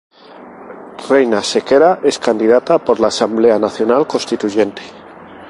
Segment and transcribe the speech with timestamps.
[1.09, 4.81] Reina Sequera es candidata por la Asamblea Nacional Constituyente